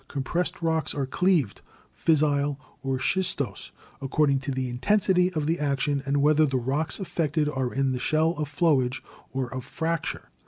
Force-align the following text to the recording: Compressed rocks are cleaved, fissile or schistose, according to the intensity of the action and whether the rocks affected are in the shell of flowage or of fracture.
Compressed 0.07 0.63
rocks 0.63 0.95
are 0.95 1.05
cleaved, 1.05 1.61
fissile 1.93 2.57
or 2.81 2.97
schistose, 2.97 3.69
according 4.01 4.39
to 4.39 4.49
the 4.49 4.67
intensity 4.67 5.31
of 5.33 5.45
the 5.45 5.59
action 5.59 6.01
and 6.07 6.23
whether 6.23 6.47
the 6.47 6.57
rocks 6.57 6.99
affected 6.99 7.47
are 7.47 7.71
in 7.71 7.91
the 7.91 7.99
shell 7.99 8.31
of 8.37 8.49
flowage 8.49 9.03
or 9.31 9.53
of 9.53 9.63
fracture. 9.63 10.31